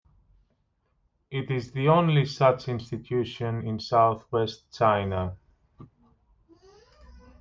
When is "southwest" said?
3.79-4.63